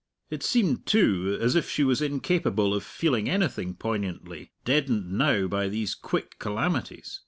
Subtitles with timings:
[0.31, 5.69] It seemed, too, as if she was incapable of feeling anything poignantly, deadened now by
[5.69, 7.19] these quick calamities.